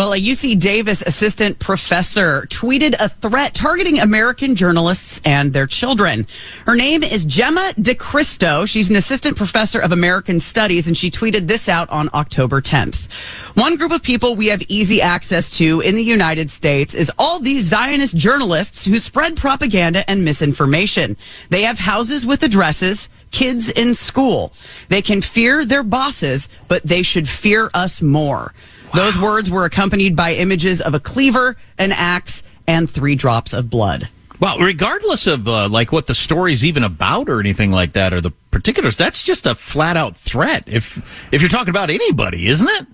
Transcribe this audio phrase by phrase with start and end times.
[0.00, 6.26] Well, a UC Davis assistant professor tweeted a threat targeting American journalists and their children.
[6.64, 8.66] Her name is Jemma DeCristo.
[8.66, 13.12] She's an assistant professor of American Studies, and she tweeted this out on October 10th.
[13.58, 17.38] One group of people we have easy access to in the United States is all
[17.38, 21.14] these Zionist journalists who spread propaganda and misinformation.
[21.50, 24.50] They have houses with addresses, kids in school.
[24.88, 28.54] They can fear their bosses, but they should fear us more.
[28.94, 33.70] Those words were accompanied by images of a cleaver, an axe, and three drops of
[33.70, 34.08] blood.
[34.40, 38.20] Well, regardless of uh, like what the story's even about or anything like that, or
[38.20, 40.64] the particulars, that's just a flat out threat.
[40.66, 42.86] If if you're talking about anybody, isn't it?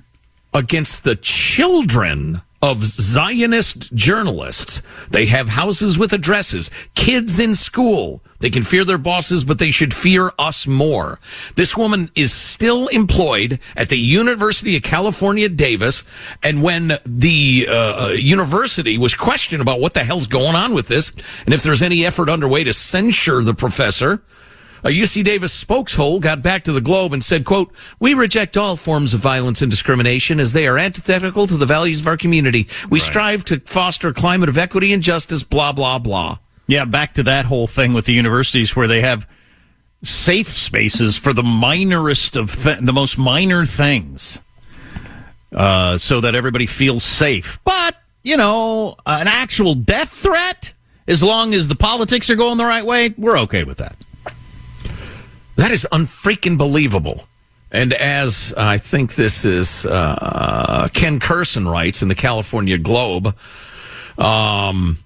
[0.52, 4.82] Against the children of Zionist journalists.
[5.08, 8.24] They have houses with addresses, kids in school.
[8.40, 11.20] They can fear their bosses, but they should fear us more.
[11.54, 16.02] This woman is still employed at the University of California, Davis.
[16.42, 21.12] And when the uh, university was questioned about what the hell's going on with this
[21.44, 24.20] and if there's any effort underway to censure the professor,
[24.84, 28.76] a UC Davis spokeshole got back to the Globe and said, quote, we reject all
[28.76, 32.66] forms of violence and discrimination as they are antithetical to the values of our community.
[32.88, 33.06] We right.
[33.06, 36.38] strive to foster a climate of equity and justice, blah, blah, blah.
[36.66, 39.28] Yeah, back to that whole thing with the universities where they have
[40.02, 44.40] safe spaces for the minorest of th- the most minor things,
[45.52, 47.58] uh, so that everybody feels safe.
[47.64, 50.74] But you know, an actual death threat,
[51.06, 53.96] as long as the politics are going the right way, we're okay with that.
[55.56, 57.26] That is unfreaking believable.
[57.72, 63.36] And as I think this is uh, Ken Kurson writes in the California Globe,
[64.18, 64.98] um,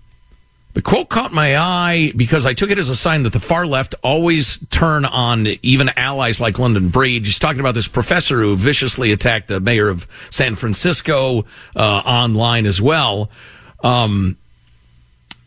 [0.75, 3.67] the quote caught my eye because I took it as a sign that the far
[3.67, 7.25] left always turn on even allies like London Breed.
[7.25, 12.67] He's talking about this professor who viciously attacked the mayor of San Francisco uh, online
[12.67, 13.31] as well.
[13.83, 14.37] Um,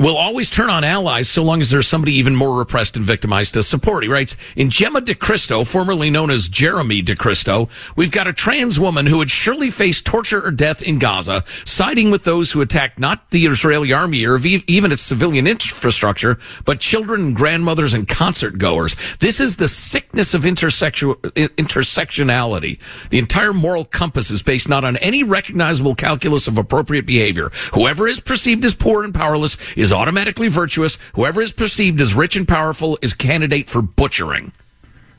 [0.03, 3.53] will always turn on allies so long as there's somebody even more repressed and victimized
[3.53, 4.03] to support.
[4.03, 9.05] He writes, in Jemma DeCristo, formerly known as Jeremy DeCristo, we've got a trans woman
[9.05, 13.29] who would surely face torture or death in Gaza, siding with those who attack not
[13.29, 18.97] the Israeli army or even its civilian infrastructure, but children, grandmothers, and concert goers.
[19.19, 23.09] This is the sickness of intersectionality.
[23.09, 27.51] The entire moral compass is based not on any recognizable calculus of appropriate behavior.
[27.73, 30.97] Whoever is perceived as poor and powerless is automatically virtuous.
[31.15, 34.51] Whoever is perceived as rich and powerful is candidate for butchering.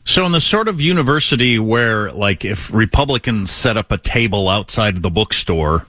[0.05, 4.97] So, in the sort of university where, like, if Republicans set up a table outside
[4.97, 5.87] of the bookstore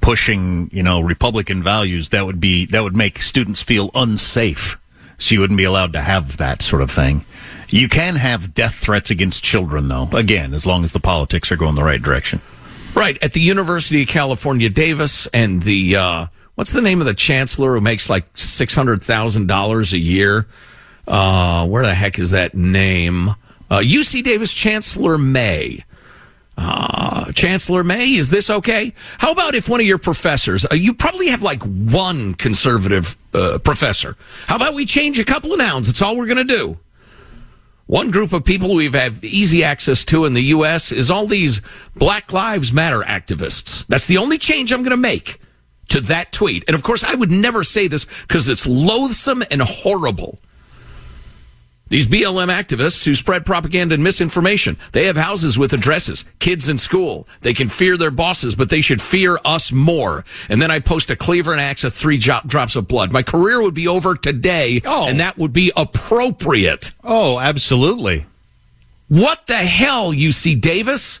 [0.00, 4.78] pushing, you know, Republican values, that would be that would make students feel unsafe.
[5.18, 7.24] So you wouldn't be allowed to have that sort of thing.
[7.68, 10.08] You can have death threats against children, though.
[10.12, 12.40] Again, as long as the politics are going the right direction.
[12.94, 16.26] Right at the University of California, Davis, and the uh,
[16.56, 20.46] what's the name of the chancellor who makes like six hundred thousand dollars a year?
[21.06, 23.28] Uh, where the heck is that name?
[23.70, 25.84] Uh, UC Davis Chancellor May.
[26.58, 28.94] Uh, Chancellor May, is this okay?
[29.18, 33.58] How about if one of your professors, uh, you probably have like one conservative uh,
[33.62, 34.16] professor.
[34.46, 35.86] How about we change a couple of nouns?
[35.86, 36.78] That's all we're going to do.
[37.86, 40.90] One group of people we've had easy access to in the U.S.
[40.90, 41.60] is all these
[41.94, 43.86] Black Lives Matter activists.
[43.86, 45.38] That's the only change I'm going to make
[45.88, 46.64] to that tweet.
[46.66, 50.38] And of course, I would never say this because it's loathsome and horrible.
[51.88, 56.78] These BLM activists who spread propaganda and misinformation, they have houses with addresses, kids in
[56.78, 57.28] school.
[57.42, 60.24] They can fear their bosses, but they should fear us more.
[60.48, 63.12] And then I post a cleaver and axe of three drops of blood.
[63.12, 65.06] My career would be over today, oh.
[65.06, 66.90] and that would be appropriate.
[67.04, 68.26] Oh, absolutely.
[69.06, 71.20] What the hell, UC Davis?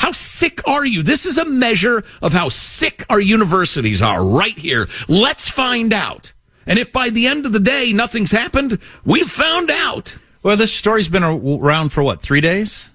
[0.00, 1.02] How sick are you?
[1.02, 4.88] This is a measure of how sick our universities are right here.
[5.08, 6.32] Let's find out.
[6.66, 10.16] And if by the end of the day nothing's happened, we've found out.
[10.42, 12.88] Well, this story's been around for what, three days?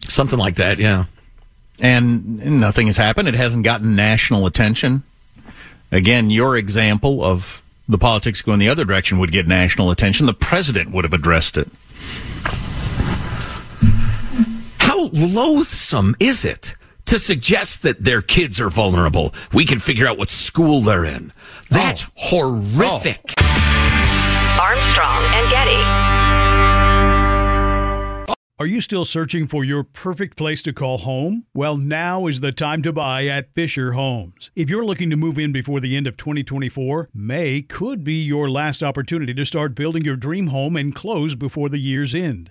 [0.00, 1.04] Something like that, yeah.
[1.82, 3.28] And nothing has happened.
[3.28, 5.02] It hasn't gotten national attention.
[5.92, 10.24] Again, your example of the politics going the other direction would get national attention.
[10.24, 11.68] The president would have addressed it.
[15.06, 16.74] How loathsome is it
[17.04, 19.32] to suggest that their kids are vulnerable?
[19.52, 21.32] We can figure out what school they're in.
[21.70, 22.10] That's oh.
[22.16, 23.34] horrific.
[23.38, 24.58] Oh.
[24.60, 26.06] Armstrong and Getty.
[28.58, 31.44] Are you still searching for your perfect place to call home?
[31.54, 34.50] Well, now is the time to buy at Fisher Homes.
[34.56, 38.50] If you're looking to move in before the end of 2024, May could be your
[38.50, 42.50] last opportunity to start building your dream home and close before the year's end.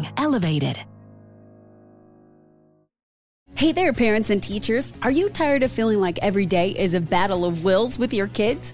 [0.17, 0.77] elevated.
[3.55, 4.91] Hey there, parents and teachers.
[5.03, 8.27] Are you tired of feeling like every day is a battle of wills with your
[8.27, 8.73] kids?